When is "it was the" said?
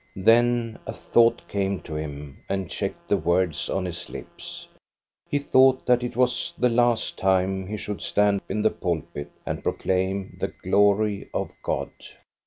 6.01-6.69